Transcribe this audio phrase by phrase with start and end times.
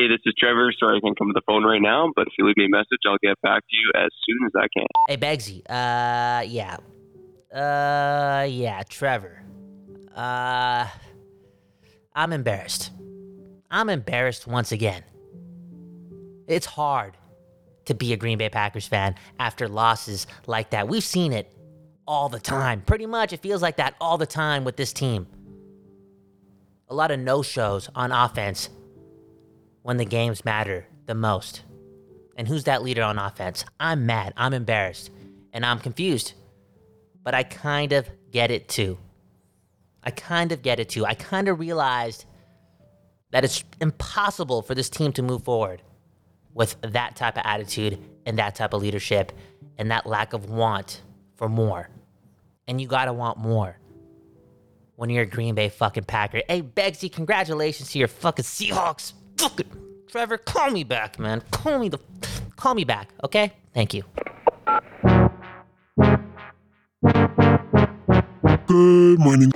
[0.00, 0.72] Hey, this is Trevor.
[0.80, 2.68] Sorry I can't come to the phone right now, but if you leave me a
[2.70, 4.86] message, I'll get back to you as soon as I can.
[5.08, 5.60] Hey, Begsy.
[5.68, 6.78] Uh, yeah.
[7.54, 9.42] Uh, yeah, Trevor.
[10.16, 10.86] Uh,
[12.14, 12.92] I'm embarrassed.
[13.70, 15.04] I'm embarrassed once again.
[16.46, 17.18] It's hard
[17.84, 20.88] to be a Green Bay Packers fan after losses like that.
[20.88, 21.52] We've seen it
[22.06, 22.80] all the time.
[22.86, 25.26] Pretty much, it feels like that all the time with this team.
[26.88, 28.70] A lot of no shows on offense
[29.82, 31.62] when the games matter the most.
[32.36, 33.64] And who's that leader on offense?
[33.78, 34.32] I'm mad.
[34.36, 35.10] I'm embarrassed.
[35.52, 36.34] And I'm confused.
[37.22, 38.98] But I kind of get it too.
[40.02, 41.04] I kind of get it too.
[41.04, 42.24] I kind of realized
[43.32, 45.82] that it's impossible for this team to move forward
[46.54, 49.32] with that type of attitude and that type of leadership
[49.78, 51.02] and that lack of want
[51.36, 51.88] for more.
[52.66, 53.76] And you gotta want more
[54.96, 56.42] when you're a Green Bay fucking Packer.
[56.48, 59.12] Hey, Begsy, congratulations to your fucking Seahawks.
[59.40, 59.70] Fucking
[60.06, 61.42] Trevor, call me back, man.
[61.50, 61.98] Call me the,
[62.56, 63.54] call me back, okay?
[63.72, 64.02] Thank you.
[68.66, 69.50] Good morning.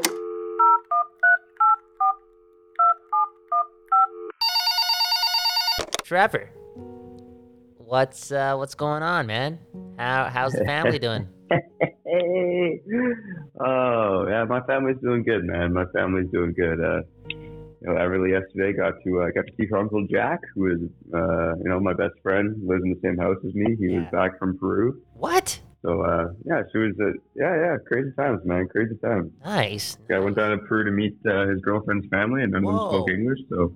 [6.02, 6.48] Trevor,
[7.76, 9.58] what's uh, what's going on, man?
[9.98, 11.28] How how's the family doing?
[13.60, 15.72] Oh, yeah, my family's doing good, man.
[15.72, 16.80] My family's doing good.
[16.80, 17.02] Uh,
[17.84, 20.78] you know, Everly yesterday got to uh, got to see her uncle Jack, who is
[21.14, 23.76] uh, you know my best friend, lives in the same house as me.
[23.78, 25.60] He was back from Peru, What?
[25.84, 29.30] so uh, yeah, she was uh, yeah, yeah, crazy times, man, crazy times.
[29.44, 29.98] Nice.
[30.10, 32.78] I went down to Peru to meet uh, his girlfriend's family, and none of them
[32.88, 33.74] spoke English, so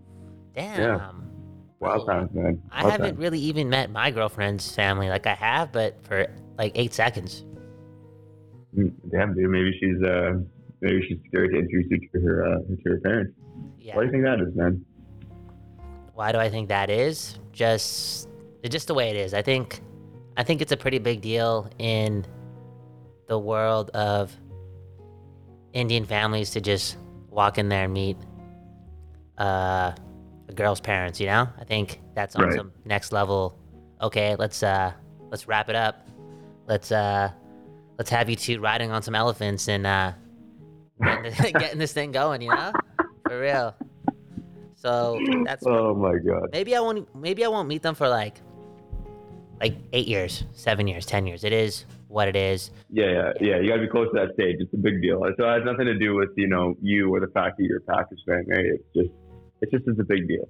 [0.54, 0.98] Damn.
[1.80, 2.62] wild Well, times, man.
[2.72, 5.08] I haven't really even met my girlfriend's family.
[5.10, 7.44] Like I have, but for like eight seconds.
[8.76, 10.38] Mm, Damn, dude, maybe she's uh,
[10.80, 13.34] maybe she's scared to introduce you to her uh, to her parents.
[13.88, 13.96] Yeah.
[13.96, 14.84] Why do you think that is, man?
[16.12, 17.38] Why do I think that is?
[17.52, 18.28] Just
[18.68, 19.32] just the way it is.
[19.32, 19.80] I think
[20.36, 22.26] I think it's a pretty big deal in
[23.28, 24.36] the world of
[25.72, 26.98] Indian families to just
[27.30, 28.18] walk in there and meet
[29.38, 29.92] uh,
[30.48, 31.48] a girl's parents, you know?
[31.58, 32.54] I think that's on Right.
[32.56, 33.58] some next level.
[34.02, 34.92] Okay, let's uh
[35.30, 36.06] let's wrap it up.
[36.66, 37.30] Let's uh
[37.96, 40.12] let's have you two riding on some elephants and uh
[41.02, 42.72] getting, this, getting this thing going, you know?
[43.28, 43.74] For real.
[44.76, 46.50] So that's Oh my god.
[46.52, 48.40] maybe I won't maybe I won't meet them for like
[49.60, 51.42] like eight years, seven years, ten years.
[51.42, 52.70] It is what it is.
[52.90, 53.56] Yeah, yeah, yeah.
[53.58, 54.56] You got to be close to that stage.
[54.60, 55.20] It's a big deal.
[55.36, 57.78] So it has nothing to do with you know you or the fact that you're
[57.78, 58.64] a Packers fan, right?
[58.64, 59.10] It's just,
[59.60, 60.48] it's just it's a big deal.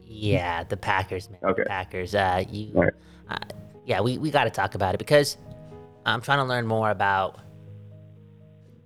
[0.00, 1.40] Yeah, the Packers, man.
[1.44, 1.62] Okay.
[1.62, 2.14] The Packers.
[2.14, 2.70] Uh, you.
[2.72, 2.92] Right.
[3.28, 3.36] Uh,
[3.84, 5.36] yeah, we we got to talk about it because
[6.06, 7.38] I'm trying to learn more about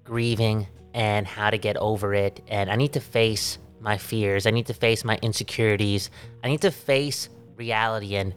[0.05, 0.67] grieving
[0.97, 4.47] and how to get over it, and I need to face my fears.
[4.47, 6.11] I need to face my insecurities.
[6.43, 8.17] I need to face reality.
[8.17, 8.33] And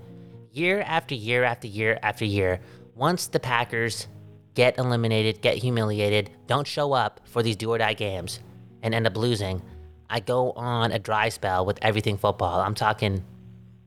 [0.52, 2.60] year after year after year after year,
[2.96, 4.08] once the Packers
[4.56, 8.42] get eliminated, get humiliated, don't show up for these do or die games,
[8.84, 9.62] and end up losing,
[10.10, 12.60] I go on a dry spell with everything football.
[12.60, 13.24] I'm talking,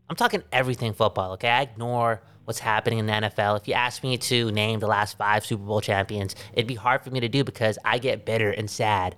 [0.09, 1.33] I'm talking everything football.
[1.33, 3.59] Okay, I ignore what's happening in the NFL.
[3.59, 7.03] If you ask me to name the last five Super Bowl champions, it'd be hard
[7.03, 9.17] for me to do because I get bitter and sad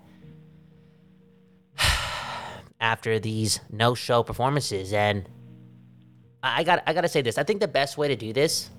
[2.81, 4.93] after these no-show performances.
[4.93, 5.29] And
[6.45, 7.39] I got, I got to say this.
[7.39, 8.71] I think the best way to do this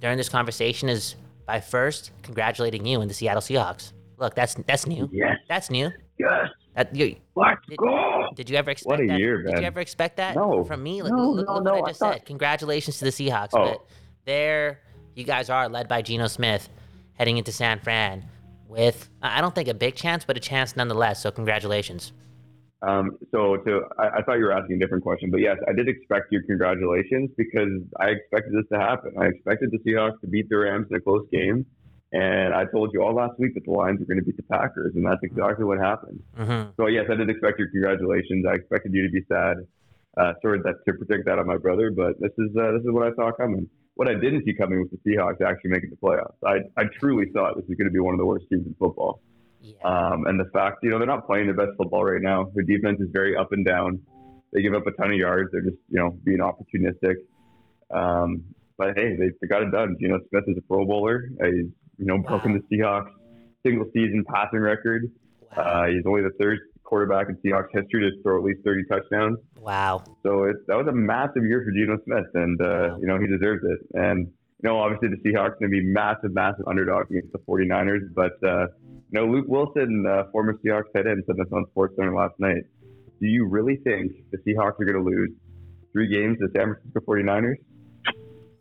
[0.00, 1.14] during this conversation is
[1.46, 3.92] by first congratulating you and the Seattle Seahawks.
[4.18, 5.08] Look, that's that's new.
[5.12, 5.92] Yes, That's new.
[6.18, 6.48] yes.
[6.74, 8.13] That, you, Let's Did- go.
[8.34, 9.18] Did you ever expect What a that?
[9.18, 10.64] year, Did you ever expect that No.
[10.64, 11.02] from me?
[11.02, 12.26] Look, No, look, no, look no, what I I just thought- said.
[12.26, 13.50] Congratulations to the Seahawks.
[13.52, 13.64] Oh.
[13.64, 13.86] But
[14.24, 14.80] there,
[15.14, 16.68] you guys are led by Geno Smith,
[17.14, 18.24] heading into San Fran
[18.68, 21.22] with I I don't think a big chance, but a chance nonetheless.
[21.22, 22.12] So congratulations.
[22.82, 25.72] Um, so to I, I thought you were asking a different question, but yes, I
[25.72, 29.14] did expect your congratulations because I expected this to happen.
[29.18, 31.64] I expected the Seahawks to beat the Rams in a close game,
[32.14, 34.44] and I told you all last week that the Lions were going to beat the
[34.44, 36.22] Packers, and that's exactly what happened.
[36.36, 38.46] hmm So yes, I did expect your congratulations.
[38.48, 39.56] I expected you to be sad.
[40.16, 42.92] Uh, sorry that to predict that on my brother, but this is uh, this is
[42.92, 43.68] what I saw coming.
[43.96, 46.38] What I didn't see coming was the Seahawks actually making the playoffs.
[46.46, 48.74] I I truly thought this was going to be one of the worst teams in
[48.78, 49.20] football.
[49.60, 49.74] Yeah.
[49.82, 52.52] Um, and the fact, you know, they're not playing their best football right now.
[52.54, 53.98] Their defense is very up and down.
[54.52, 55.50] They give up a ton of yards.
[55.50, 57.16] They're just, you know, being opportunistic.
[57.90, 58.44] Um,
[58.76, 59.96] but hey, they, they got it done.
[59.98, 61.28] You know, Smith is a Pro Bowler.
[61.42, 63.10] He's, you know, broken the Seahawks
[63.64, 65.10] single season passing record.
[65.56, 65.62] wow.
[65.62, 69.38] Uh, he's only the third quarterback in Seahawks history to throw at least 30 touchdowns.
[69.58, 70.02] wow.
[70.22, 72.98] So it, that was a massive year for Geno Smith, and uh, Wow.
[73.00, 73.78] you know he deserves it.
[73.94, 74.26] And
[74.62, 78.12] you know, obviously the Seahawks going to be massive, massive underdogs against the 49ers.
[78.14, 78.66] But uh,
[79.10, 82.64] you know, Luke Wilson, uh, former Seahawks tight end, said this on SportsCenter last night.
[83.20, 85.30] Do you really think the Seahawks are going to lose
[85.92, 87.54] three games to San Francisco 49ers.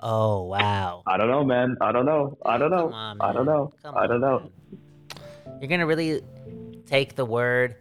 [0.06, 1.02] Oh wow.
[1.08, 1.78] I don't know, man.
[1.80, 2.38] I don't know.
[2.46, 2.92] I don't know.
[2.92, 3.74] On, I don't know.
[3.82, 4.40] Come I don't on, know.
[4.40, 5.60] man.
[5.62, 6.22] You're gonna really
[6.86, 7.78] take the word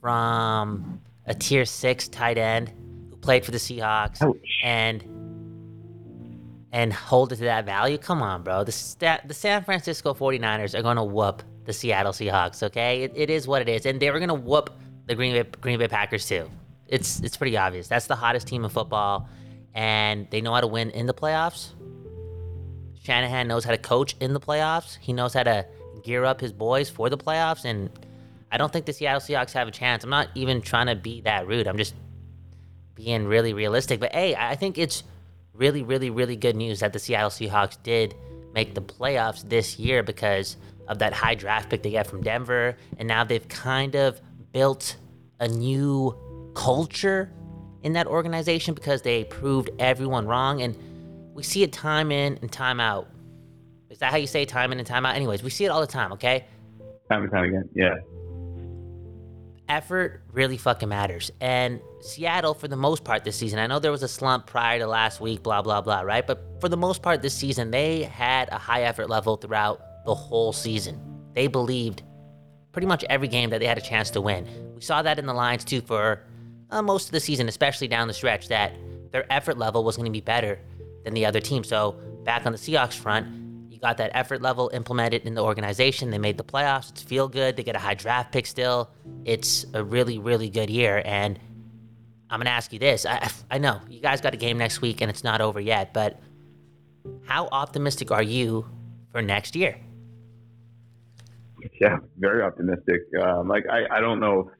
[0.00, 2.72] from a tier six tight end
[3.10, 4.36] who played for the Seahawks Ouch.
[4.64, 5.04] and
[6.72, 7.96] and hold it to that value?
[7.98, 8.64] Come on, bro.
[8.64, 12.62] The stat, the San Francisco 49ers are gonna whoop the Seattle Seahawks.
[12.62, 14.70] Okay, it, it is what it is, and they were gonna whoop
[15.06, 16.50] the Green Bay Green Bay Packers too.
[16.88, 17.86] It's it's pretty obvious.
[17.86, 19.28] That's the hottest team in football,
[19.74, 21.70] and they know how to win in the playoffs.
[23.02, 24.98] Shanahan knows how to coach in the playoffs.
[25.00, 25.66] He knows how to
[26.02, 27.90] gear up his boys for the playoffs, and
[28.50, 30.04] I don't think the Seattle Seahawks have a chance.
[30.04, 31.66] I'm not even trying to be that rude.
[31.66, 31.94] I'm just
[32.94, 33.98] being really realistic.
[33.98, 35.02] But hey, I think it's
[35.54, 38.14] really, really, really good news that the Seattle Seahawks did
[38.54, 40.56] make the playoffs this year because
[40.88, 44.20] of that high draft pick they get from Denver, and now they've kind of
[44.52, 44.96] built
[45.40, 46.14] a new
[46.54, 47.32] culture
[47.82, 50.76] in that organization because they proved everyone wrong and
[51.34, 53.08] we see it time in and time out.
[53.90, 55.16] Is that how you say time in and time out?
[55.16, 56.46] Anyways, we see it all the time, okay?
[57.10, 57.68] Time and time again.
[57.74, 57.94] Yeah.
[59.68, 61.30] Effort really fucking matters.
[61.40, 64.78] And Seattle, for the most part this season, I know there was a slump prior
[64.78, 66.26] to last week, blah, blah, blah, right?
[66.26, 70.14] But for the most part this season, they had a high effort level throughout the
[70.14, 71.00] whole season.
[71.34, 72.02] They believed
[72.72, 74.46] pretty much every game that they had a chance to win.
[74.74, 76.22] We saw that in the Lions too for
[76.72, 78.72] uh, most of the season, especially down the stretch, that
[79.12, 80.58] their effort level was going to be better
[81.04, 81.62] than the other team.
[81.62, 81.92] So
[82.24, 83.26] back on the Seahawks front,
[83.70, 86.10] you got that effort level implemented in the organization.
[86.10, 86.90] They made the playoffs.
[86.90, 87.56] It's feel good.
[87.56, 88.90] They get a high draft pick still.
[89.24, 91.02] It's a really, really good year.
[91.04, 91.38] And
[92.30, 93.04] I'm going to ask you this.
[93.06, 95.92] I, I know you guys got a game next week and it's not over yet,
[95.92, 96.20] but
[97.26, 98.66] how optimistic are you
[99.10, 99.78] for next year?
[101.80, 103.02] Yeah, very optimistic.
[103.20, 104.50] Um, like I, I don't know.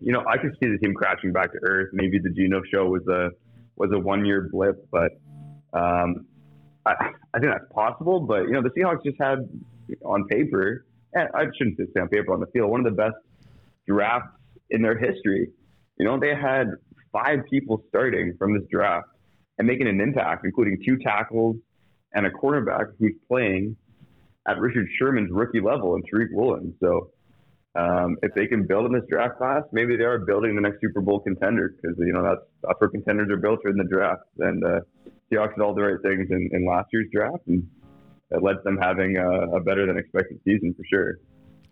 [0.00, 1.90] You know, I could see the team crashing back to earth.
[1.92, 3.30] Maybe the Geno show was a
[3.76, 5.12] was a one year blip, but
[5.72, 6.26] um,
[6.86, 6.94] I,
[7.32, 8.20] I think that's possible.
[8.20, 9.38] But you know, the Seahawks just had
[10.04, 13.16] on paper, and I shouldn't say on paper on the field, one of the best
[13.86, 14.36] drafts
[14.70, 15.48] in their history.
[15.98, 16.68] You know, they had
[17.12, 19.06] five people starting from this draft
[19.58, 21.56] and making an impact, including two tackles
[22.12, 23.76] and a cornerback who's playing
[24.48, 26.74] at Richard Sherman's rookie level and Tariq Woolen.
[26.80, 27.10] So
[27.76, 30.80] um, if they can build in this draft class, maybe they are building the next
[30.80, 34.22] Super Bowl contender because you know that's that's where contenders are built in the draft.
[34.38, 34.80] And uh,
[35.30, 37.68] Seahawks did all the right things in, in last year's draft, and
[38.30, 41.18] it led to them having a, a better than expected season for sure.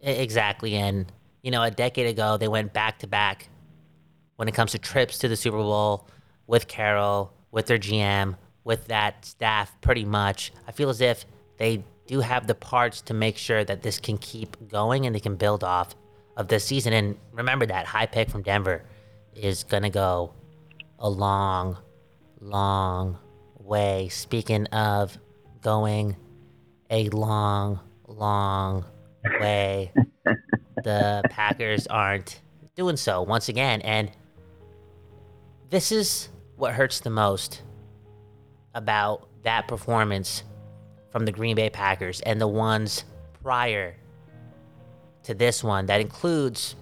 [0.01, 0.75] Exactly.
[0.75, 1.11] And,
[1.43, 3.49] you know, a decade ago, they went back to back
[4.37, 6.09] when it comes to trips to the Super Bowl
[6.47, 10.53] with Carroll, with their GM, with that staff, pretty much.
[10.67, 11.25] I feel as if
[11.59, 15.21] they do have the parts to make sure that this can keep going and they
[15.21, 15.95] can build off
[16.37, 16.93] of this season.
[16.93, 18.85] And remember that high pick from Denver
[19.35, 20.35] is going to go
[20.99, 21.77] a long,
[22.41, 23.19] long
[23.59, 24.09] way.
[24.09, 25.17] Speaking of
[25.61, 26.17] going
[26.91, 28.85] a long, long
[29.41, 29.93] way,
[30.85, 32.41] the Packers aren't
[32.75, 33.81] doing so once again.
[33.83, 34.11] And
[35.71, 37.63] this is what hurts the most
[38.75, 40.45] about that performance
[41.13, 43.05] from the Green Bay Packers and the ones
[43.43, 43.95] prior
[45.25, 46.75] to this one that includes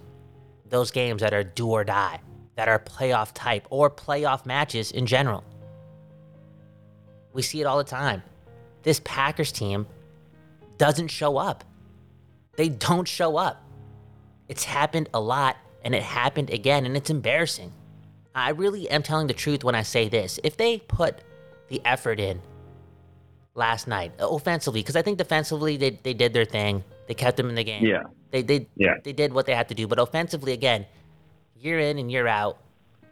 [0.69, 2.21] those games that are do or die,
[2.55, 5.45] that are playoff type or playoff matches in general.
[7.33, 8.23] We see it all the time.
[8.83, 9.87] This Packers team
[10.79, 11.65] doesn't show up.
[12.57, 13.63] They don't show up.
[14.49, 17.73] It's happened a lot and it happened again and it's embarrassing.
[18.35, 20.39] I really am telling the truth when I say this.
[20.45, 21.21] If they put
[21.69, 22.41] the effort in
[23.55, 26.85] last night uh, offensively, because I think defensively they, they did their thing.
[27.09, 27.85] They kept them in the game.
[27.85, 28.05] Yeah.
[28.31, 28.95] They they Yeah.
[29.03, 29.87] they did what they had to do.
[29.87, 30.87] But offensively, again,
[31.57, 32.59] year in and year out,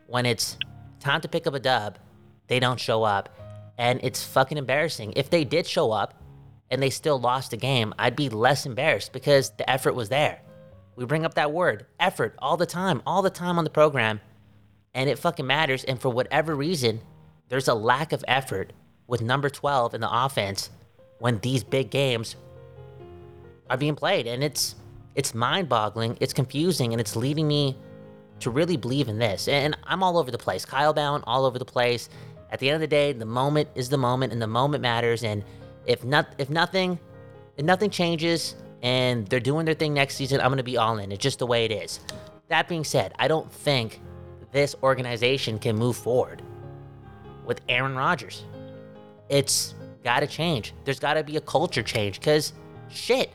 [0.06, 0.56] when it's
[1.00, 1.98] time to pick up a dub,
[2.46, 3.28] they don't show up.
[3.76, 5.12] And it's fucking embarrassing.
[5.16, 6.14] If they did show up
[6.70, 10.40] and they still lost the game, I'd be less embarrassed because the effort was there.
[10.96, 14.20] We bring up that word, effort, all the time, all the time on the program.
[14.94, 15.84] And it fucking matters.
[15.84, 17.00] And for whatever reason,
[17.48, 18.72] there's a lack of effort
[19.08, 20.70] with number 12 in the offense
[21.18, 22.36] when these big games
[23.68, 24.28] are being played.
[24.28, 24.76] And it's
[25.16, 27.76] it's mind-boggling it's confusing and it's leading me
[28.38, 29.48] to really believe in this.
[29.48, 30.64] And i'm all over the place.
[30.64, 32.08] Kyle bound all over the place.
[32.50, 35.24] At the end of the day the moment is the moment and the moment matters.
[35.24, 35.42] And
[35.86, 37.00] if not if nothing
[37.56, 41.10] if nothing changes and they're doing their thing next season i'm to be all in.
[41.10, 42.00] It's just the way it is.
[42.48, 44.00] That being said i don't think
[44.52, 46.42] this organization can move forward
[47.44, 48.44] with aaron rodgers
[49.28, 50.74] it's got to change.
[50.84, 52.52] There's got to be a culture change because
[52.88, 53.32] shit,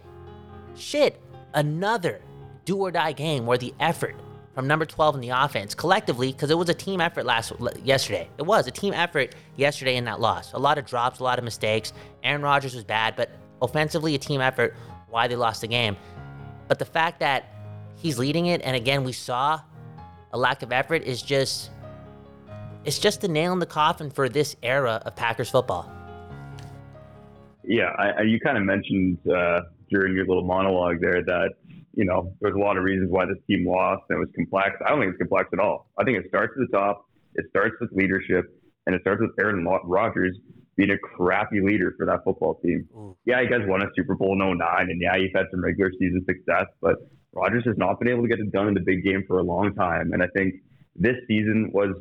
[0.75, 1.21] shit,
[1.53, 2.21] another
[2.65, 4.15] do or die game where the effort
[4.53, 8.29] from number 12 in the offense collectively because it was a team effort last yesterday.
[8.37, 10.53] It was a team effort yesterday in that loss.
[10.53, 11.91] A lot of drops, a lot of mistakes.
[12.23, 13.31] Aaron Rodgers was bad, but
[13.61, 14.75] offensively a team effort
[15.09, 15.97] why they lost the game.
[16.67, 17.45] But the fact that
[17.95, 19.59] he's leading it and again we saw
[20.31, 21.69] a lack of effort is just
[22.85, 25.91] it's just the nail in the coffin for this era of Packers football.
[27.63, 31.51] Yeah, I, I, you kind of mentioned uh, during your little monologue there that
[31.93, 34.75] you know there's a lot of reasons why this team lost and it was complex.
[34.85, 35.87] I don't think it's complex at all.
[35.97, 37.05] I think it starts at the top.
[37.35, 38.45] It starts with leadership,
[38.85, 40.37] and it starts with Aaron Rodgers
[40.75, 42.87] being a crappy leader for that football team.
[43.25, 45.91] Yeah, you guys won a Super Bowl in 09, and yeah, you've had some regular
[45.99, 46.95] season success, but
[47.31, 49.43] Rodgers has not been able to get it done in the big game for a
[49.43, 50.13] long time.
[50.13, 50.55] And I think
[50.95, 51.95] this season was,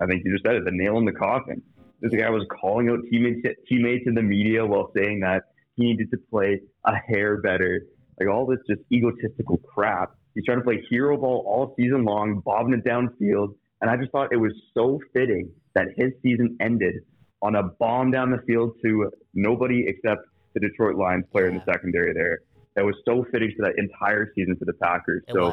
[0.00, 1.62] I think you just said it, the nail in the coffin.
[2.00, 5.44] This guy was calling out teammates teammates in the media while saying that
[5.76, 7.86] he needed to play a hair better.
[8.20, 10.14] Like all this just egotistical crap.
[10.34, 13.54] He's trying to play hero ball all season long, bobbing it downfield.
[13.80, 16.96] And I just thought it was so fitting that his season ended
[17.42, 20.22] on a bomb down the field to nobody except
[20.54, 22.40] the Detroit Lions player in the secondary there.
[22.76, 25.24] That was so fitting to that entire season for the Packers.
[25.26, 25.46] It so,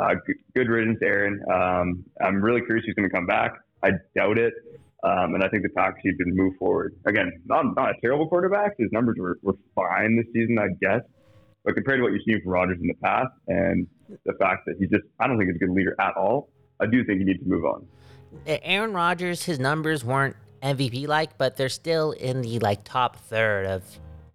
[0.00, 1.42] uh, good, good riddance, Aaron.
[1.52, 3.52] Um, I'm really curious who's going to come back.
[3.82, 4.54] I doubt it.
[5.02, 6.94] Um, and I think the Packers need to move forward.
[7.04, 8.72] Again, not, not a terrible quarterback.
[8.78, 11.02] His numbers were, were fine this season, I guess.
[11.64, 13.86] But compared to what you've seen from Rodgers in the past and
[14.24, 16.48] the fact that he's just, I don't think he's a good leader at all,
[16.80, 17.86] I do think he needs to move on.
[18.46, 23.66] Aaron Rodgers, his numbers weren't MVP like, but they're still in the like top third
[23.66, 23.84] of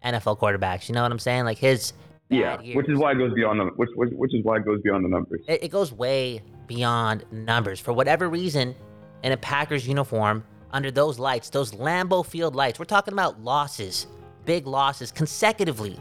[0.04, 0.90] NFL quarterbacks.
[0.90, 1.46] You know what I'm saying?
[1.46, 1.94] Like his
[2.30, 2.76] yeah, years.
[2.76, 5.06] which is why it goes beyond the which which, which is why it goes beyond
[5.06, 5.42] the numbers.
[5.48, 7.80] It, it goes way beyond numbers.
[7.80, 8.76] For whatever reason,
[9.24, 14.08] in a Packers uniform, under those lights, those Lambeau Field lights, we're talking about losses,
[14.46, 16.00] big losses consecutively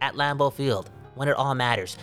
[0.00, 1.96] at Lambeau Field when it all matters.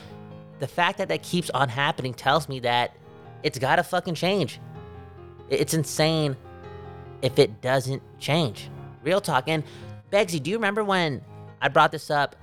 [0.60, 2.96] The fact that that keeps on happening tells me that
[3.44, 4.60] it's got to fucking change.
[5.50, 6.36] It's insane
[7.22, 8.70] if it doesn't change.
[9.04, 9.48] Real talk.
[9.48, 9.64] And
[10.12, 11.22] Begsy, do you remember when
[11.62, 12.36] I brought this up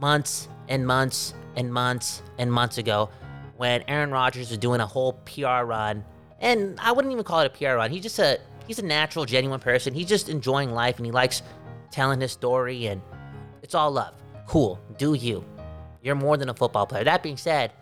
[0.00, 3.10] months and months and months and months ago
[3.56, 6.04] when Aaron Rodgers was doing a whole PR run?
[6.40, 7.90] And I wouldn't even call it a PR run.
[7.90, 9.92] He's just a he's a natural, genuine person.
[9.94, 11.42] He's just enjoying life and he likes
[11.90, 13.02] telling his story and
[13.62, 14.14] it's all love.
[14.46, 14.80] Cool.
[14.96, 15.44] Do you.
[16.02, 17.04] You're more than a football player.
[17.04, 17.72] That being said,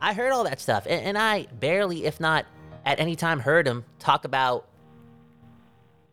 [0.00, 2.46] I heard all that stuff and, and I barely, if not
[2.86, 4.68] at any time, heard him talk about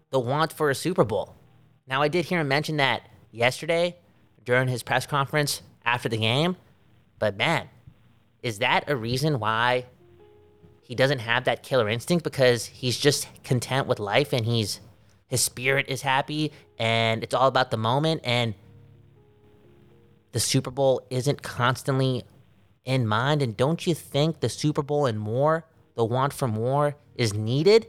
[0.10, 1.36] the want for a Super Bowl.
[1.88, 3.98] Now, I did hear him mention that yesterday
[4.44, 6.56] during his press conference after the game,
[7.20, 7.70] but man,
[8.42, 9.86] is that a reason why
[10.82, 12.24] he doesn't have that killer instinct?
[12.24, 14.80] Because he's just content with life and he's
[15.28, 18.54] his spirit is happy and it's all about the moment and
[20.34, 22.24] the Super Bowl isn't constantly
[22.84, 23.42] in mind.
[23.42, 27.88] And don't you think the Super Bowl and more, the want for more, is needed?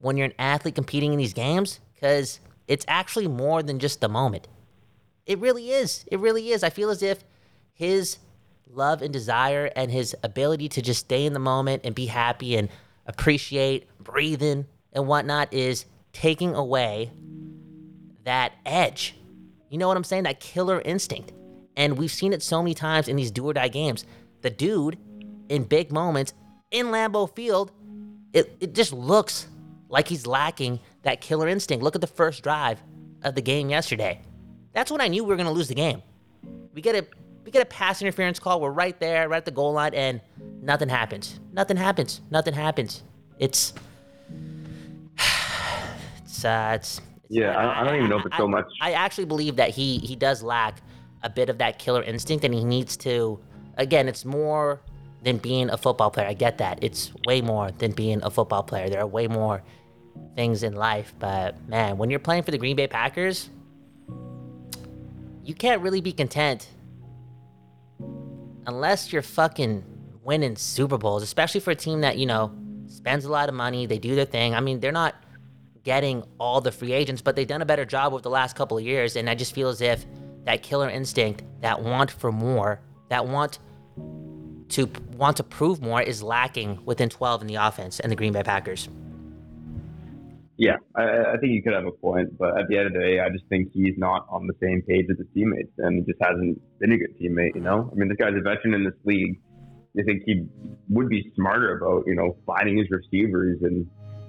[0.00, 4.08] when you're an athlete competing in these games because it's actually more than just the
[4.08, 4.48] moment.
[5.26, 6.04] It really is.
[6.10, 6.62] It really is.
[6.62, 7.24] I feel as if
[7.72, 8.18] his
[8.66, 12.56] love and desire and his ability to just stay in the moment and be happy
[12.56, 12.68] and
[13.06, 17.10] appreciate breathing and whatnot is taking away
[18.24, 19.16] that edge.
[19.68, 20.24] You know what I'm saying?
[20.24, 21.32] That killer instinct.
[21.76, 24.04] And we've seen it so many times in these do or die games.
[24.42, 24.98] The dude
[25.48, 26.34] in big moments
[26.70, 27.72] in Lambeau Field,
[28.32, 29.48] it, it just looks
[29.88, 31.82] like he's lacking that killer instinct.
[31.82, 32.82] Look at the first drive
[33.22, 34.20] of the game yesterday.
[34.72, 36.02] That's when I knew we were going to lose the game.
[36.74, 37.06] We get a
[37.44, 38.60] we get a pass interference call.
[38.60, 40.20] We're right there, right at the goal line, and
[40.62, 41.40] nothing happens.
[41.52, 42.20] Nothing happens.
[42.30, 43.02] Nothing happens.
[43.38, 43.72] It's
[46.24, 47.00] it's uh, it's.
[47.28, 48.66] Yeah, I, I don't even know if it's so much.
[48.80, 50.82] I actually believe that he he does lack
[51.22, 53.40] a bit of that killer instinct, and he needs to.
[53.76, 54.82] Again, it's more
[55.22, 56.26] than being a football player.
[56.26, 56.82] I get that.
[56.82, 58.88] It's way more than being a football player.
[58.88, 59.62] There are way more
[60.34, 61.14] things in life.
[61.18, 63.50] But man, when you're playing for the Green Bay Packers,
[65.44, 66.68] you can't really be content
[68.66, 69.84] unless you're fucking
[70.22, 72.52] winning Super Bowls, especially for a team that, you know,
[72.86, 73.86] spends a lot of money.
[73.86, 74.54] They do their thing.
[74.54, 75.14] I mean, they're not
[75.82, 78.76] getting all the free agents, but they've done a better job over the last couple
[78.76, 79.16] of years.
[79.16, 80.04] And I just feel as if
[80.44, 83.58] that killer instinct, that want for more, that want
[84.70, 88.32] to want to prove more is lacking within 12 in the offense and the Green
[88.32, 88.88] Bay Packers.
[90.60, 92.98] Yeah, I, I, think you could have a point, but at the end of the
[92.98, 96.12] day, I just think he's not on the same page as his teammates, and he
[96.12, 97.54] just hasn't been a good teammate.
[97.54, 99.40] You know, I mean, this guy's a veteran in this league.
[99.94, 100.44] You think he
[100.90, 103.86] would be smarter about you know finding his receivers and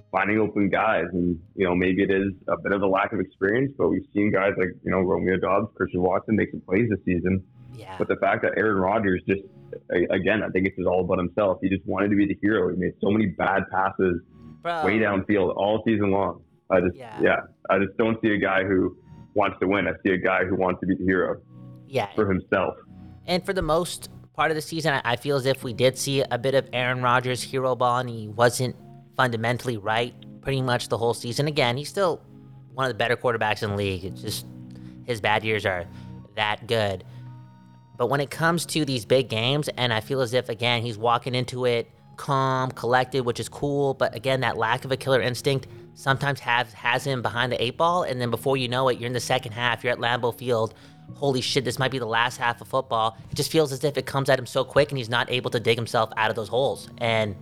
[0.09, 3.19] finding open guys, and you know maybe it is a bit of a lack of
[3.19, 6.88] experience, but we've seen guys like you know Romeo Doubs, Christian Watson make some plays
[6.89, 7.43] this season.
[7.75, 7.97] Yeah.
[7.97, 9.41] But the fact that Aaron Rodgers just,
[9.89, 11.59] again, I think it's just all about himself.
[11.61, 12.69] He just wanted to be the hero.
[12.69, 14.21] He made so many bad passes
[14.61, 14.85] Bro.
[14.85, 16.41] way downfield all season long.
[16.69, 17.19] I just, Yeah.
[17.21, 17.35] yeah.
[17.69, 18.95] I just don't see a guy who
[19.33, 19.87] wants to win.
[19.87, 21.41] I see a guy who wants to be the hero
[21.87, 22.07] Yeah.
[22.15, 22.75] for himself.
[23.27, 25.97] And for the most part of the season, I, I feel as if we did
[25.97, 28.75] see a bit of Aaron Rodgers' hero ball, and he wasn't
[29.17, 31.47] fundamentally right pretty much the whole season.
[31.47, 32.21] Again, he's still
[32.73, 34.03] one of the better quarterbacks in the league.
[34.05, 34.45] It's just
[35.05, 35.85] his bad years are
[36.35, 37.03] that good.
[37.97, 40.97] But when it comes to these big games, and I feel as if, again, he's
[40.97, 41.91] walking into it
[42.21, 43.95] calm, collected, which is cool.
[43.95, 47.77] But again, that lack of a killer instinct sometimes have, has him behind the eight
[47.77, 48.03] ball.
[48.03, 50.75] And then before you know it, you're in the second half, you're at Lambeau Field.
[51.15, 53.17] Holy shit, this might be the last half of football.
[53.31, 55.49] It just feels as if it comes at him so quick and he's not able
[55.49, 56.89] to dig himself out of those holes.
[56.99, 57.35] And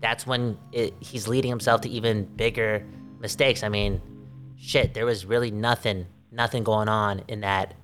[0.00, 2.86] that's when it, he's leading himself to even bigger
[3.20, 3.62] mistakes.
[3.62, 4.02] I mean,
[4.58, 7.74] shit, there was really nothing, nothing going on in that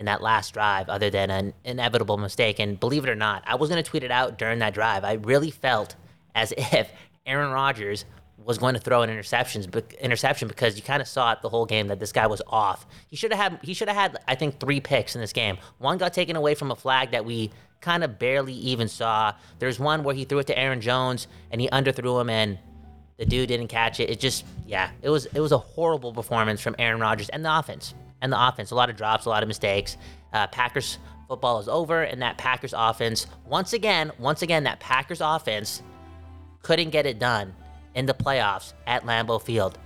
[0.00, 2.58] in that last drive other than an inevitable mistake.
[2.58, 5.04] And believe it or not, I was gonna tweet it out during that drive.
[5.04, 5.94] I really felt
[6.34, 6.90] as if
[7.26, 8.06] Aaron Rodgers
[8.42, 11.66] was going to throw an interceptions interception because you kind of saw it the whole
[11.66, 12.86] game that this guy was off.
[13.08, 15.58] He should have had he should have had I think three picks in this game.
[15.78, 17.50] One got taken away from a flag that we
[17.82, 19.34] kind of barely even saw.
[19.58, 22.58] There's one where he threw it to Aaron Jones and he underthrew him and
[23.18, 24.08] the dude didn't catch it.
[24.08, 27.58] It just yeah, it was it was a horrible performance from Aaron Rodgers and the
[27.58, 27.94] offense.
[28.22, 29.96] And the offense, a lot of drops, a lot of mistakes.
[30.32, 30.98] Uh, Packers
[31.28, 35.82] football is over, and that Packers offense once again, once again, that Packers offense
[36.62, 37.54] couldn't get it done
[37.94, 39.78] in the playoffs at Lambeau Field.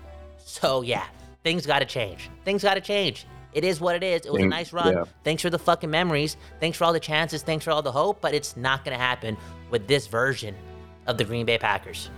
[0.45, 1.05] So yeah,
[1.43, 2.31] things got to change.
[2.45, 3.27] Things got to change.
[3.53, 4.27] It is what it is.
[4.27, 4.93] It was a nice run.
[4.93, 5.05] yeah.
[5.23, 6.37] Thanks for the fucking memories.
[6.59, 7.43] Thanks for all the chances.
[7.43, 8.21] Thanks for all the hope.
[8.21, 9.37] But it's not going to happen
[9.71, 10.57] with this version
[11.07, 12.11] of the Green Bay Packers.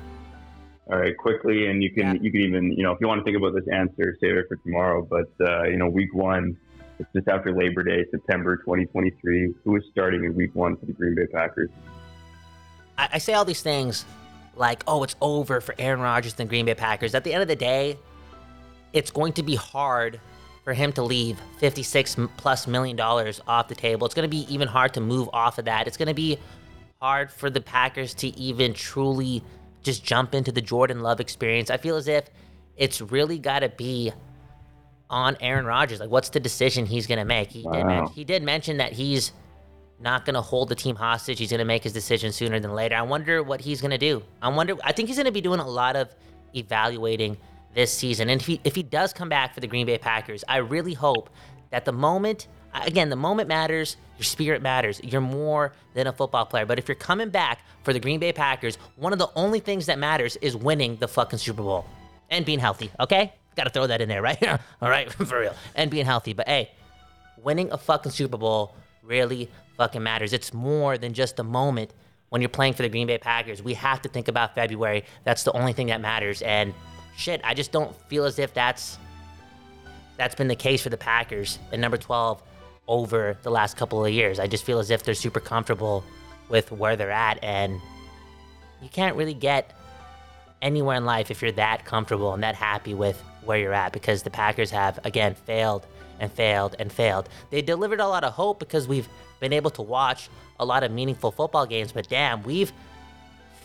[0.88, 2.22] All right, quickly, and you can Yeah.
[2.22, 4.46] you can even you know if you want to think about this answer, save it
[4.48, 5.02] for tomorrow.
[5.02, 6.56] But uh, you know, week one,
[6.98, 9.54] it's just after Labor Day, September 2023.
[9.64, 11.70] Who is starting in week one for the Green Bay Packers?
[12.96, 14.04] I, I say all these things
[14.54, 17.14] like, oh, it's over for Aaron Rodgers and the Green Bay Packers.
[17.14, 17.98] At the end of the day,
[18.92, 20.20] it's going to be hard
[20.64, 24.06] for him to leave 56 plus million dollars off the table.
[24.06, 25.86] It's going to be even hard to move off of that.
[25.88, 26.38] It's going to be
[27.00, 29.42] hard for the Packers to even truly
[29.86, 31.70] just jump into the Jordan Love experience.
[31.70, 32.28] I feel as if
[32.76, 34.12] it's really got to be
[35.08, 36.00] on Aaron Rodgers.
[36.00, 37.50] Like, what's the decision he's going to make?
[37.50, 39.32] He did men- he did mention that he's
[39.98, 41.38] not going to hold the team hostage.
[41.38, 42.96] He's going to make his decision sooner than later.
[42.96, 44.22] I wonder what he's going to do.
[44.42, 44.76] I wonder.
[44.84, 46.14] I think he's going to be doing a lot of
[46.54, 47.38] evaluating
[47.74, 48.28] this season.
[48.28, 50.94] And if he if he does come back for the Green Bay Packers, I really
[50.94, 51.30] hope
[51.70, 52.48] that the moment
[52.84, 55.00] again, the moment matters, your spirit matters.
[55.02, 56.66] You're more than a football player.
[56.66, 59.86] But if you're coming back for the Green Bay Packers, one of the only things
[59.86, 61.86] that matters is winning the fucking Super Bowl
[62.30, 63.32] and being healthy, okay?
[63.56, 64.42] Got to throw that in there, right?
[64.82, 65.54] All right, for real.
[65.74, 66.32] And being healthy.
[66.32, 66.70] But hey,
[67.42, 70.32] winning a fucking Super Bowl really fucking matters.
[70.32, 71.92] It's more than just a moment
[72.30, 73.62] when you're playing for the Green Bay Packers.
[73.62, 75.04] We have to think about February.
[75.24, 76.42] That's the only thing that matters.
[76.42, 76.74] And
[77.16, 78.98] shit, I just don't feel as if that's
[80.16, 82.42] that's been the case for the Packers And number 12
[82.88, 84.38] over the last couple of years.
[84.38, 86.04] I just feel as if they're super comfortable
[86.48, 87.80] with where they're at and
[88.82, 89.72] you can't really get
[90.62, 94.22] anywhere in life if you're that comfortable and that happy with where you're at because
[94.22, 95.86] the Packers have again failed
[96.20, 97.28] and failed and failed.
[97.50, 99.08] They delivered a lot of hope because we've
[99.40, 102.72] been able to watch a lot of meaningful football games, but damn, we've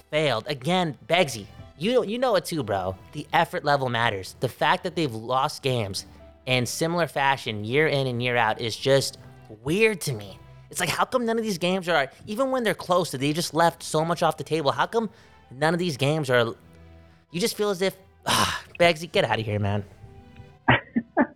[0.10, 0.98] failed again.
[1.08, 1.46] Begsy,
[1.78, 2.96] you you know it too, bro.
[3.14, 4.36] The effort level matters.
[4.40, 6.06] The fact that they've lost games
[6.45, 9.17] in similar fashion year in and year out is just
[9.63, 10.38] weird to me.
[10.69, 13.34] It's like how come none of these games are even when they're close, that they
[13.34, 14.71] just left so much off the table.
[14.71, 15.10] How come
[15.51, 16.56] none of these games are?
[17.32, 19.84] You just feel as if ah, Begsy, get out of here, man.
[20.69, 20.75] Uh,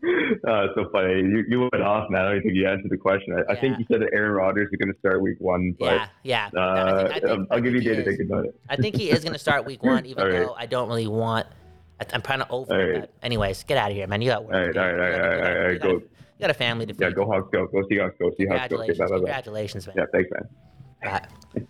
[0.03, 1.15] it's so funny.
[1.15, 2.21] You, you went off, man.
[2.25, 3.35] I don't think you answered the question.
[3.37, 6.09] I, I think you said that Aaron Rodgers is going to start week one, but
[6.23, 6.59] yeah, yeah.
[6.59, 8.59] uh, I think- I think- I I'll give you he day to think about it.
[8.69, 10.31] I think he is going to start week one, even right.
[10.31, 11.47] though I don't really want.
[12.11, 13.01] I'm kind of over right.
[13.01, 14.21] but Anyways, get out of here, man.
[14.21, 14.53] You got work.
[14.53, 14.79] All right, do.
[14.79, 15.89] all right, all right, You got- all right, all right, go.
[15.91, 17.01] You got a family to feed.
[17.01, 17.65] Yeah, go Hawks, go.
[17.67, 18.45] Go Seahawks, go Seahawks, go.
[18.77, 19.07] Congratulations, bye.
[19.07, 19.95] congratulations, man.
[19.97, 20.49] Yeah, thanks, man.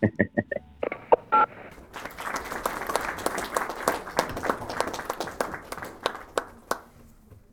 [0.02, 0.10] Bye.